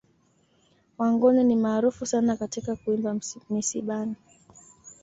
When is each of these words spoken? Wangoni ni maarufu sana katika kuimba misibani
Wangoni 0.97 1.43
ni 1.43 1.55
maarufu 1.55 2.05
sana 2.05 2.37
katika 2.37 2.75
kuimba 2.75 3.17
misibani 3.49 4.15